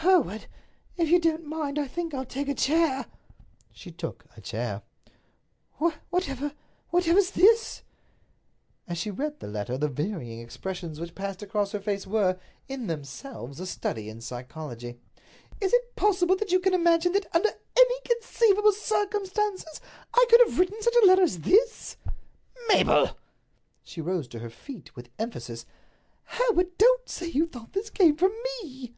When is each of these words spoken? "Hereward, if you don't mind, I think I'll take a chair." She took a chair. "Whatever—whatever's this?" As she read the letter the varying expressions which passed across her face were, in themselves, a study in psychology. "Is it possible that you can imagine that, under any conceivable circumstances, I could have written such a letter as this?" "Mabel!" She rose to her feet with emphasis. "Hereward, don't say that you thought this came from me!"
"Hereward, 0.00 0.46
if 0.96 1.08
you 1.08 1.18
don't 1.18 1.44
mind, 1.44 1.76
I 1.76 1.88
think 1.88 2.14
I'll 2.14 2.24
take 2.24 2.48
a 2.48 2.54
chair." 2.54 3.06
She 3.72 3.90
took 3.90 4.24
a 4.36 4.40
chair. 4.40 4.82
"Whatever—whatever's 6.10 7.32
this?" 7.32 7.82
As 8.86 8.96
she 8.96 9.10
read 9.10 9.40
the 9.40 9.48
letter 9.48 9.76
the 9.76 9.88
varying 9.88 10.38
expressions 10.38 11.00
which 11.00 11.16
passed 11.16 11.42
across 11.42 11.72
her 11.72 11.80
face 11.80 12.06
were, 12.06 12.38
in 12.68 12.86
themselves, 12.86 13.58
a 13.58 13.66
study 13.66 14.08
in 14.08 14.20
psychology. 14.20 15.00
"Is 15.60 15.72
it 15.72 15.96
possible 15.96 16.36
that 16.36 16.52
you 16.52 16.60
can 16.60 16.74
imagine 16.74 17.10
that, 17.14 17.26
under 17.34 17.50
any 17.76 18.00
conceivable 18.02 18.70
circumstances, 18.70 19.80
I 20.14 20.24
could 20.30 20.42
have 20.46 20.60
written 20.60 20.80
such 20.80 20.94
a 21.02 21.06
letter 21.06 21.22
as 21.24 21.40
this?" 21.40 21.96
"Mabel!" 22.68 23.18
She 23.82 24.00
rose 24.00 24.28
to 24.28 24.38
her 24.38 24.48
feet 24.50 24.94
with 24.94 25.08
emphasis. 25.18 25.66
"Hereward, 26.26 26.78
don't 26.78 27.08
say 27.08 27.26
that 27.26 27.34
you 27.34 27.48
thought 27.48 27.72
this 27.72 27.90
came 27.90 28.16
from 28.16 28.32
me!" 28.62 28.94